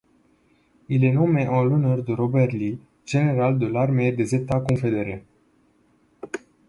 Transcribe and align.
Il 0.89 1.05
est 1.05 1.11
nommé 1.11 1.47
en 1.47 1.63
l'honneur 1.63 2.03
de 2.03 2.11
Robert 2.13 2.47
Lee, 2.47 2.79
général 3.05 3.59
de 3.59 3.67
l'Armée 3.67 4.11
des 4.11 4.33
États 4.33 4.59
confédérés. 4.59 5.23